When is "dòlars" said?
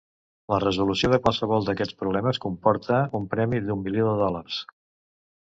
4.25-4.59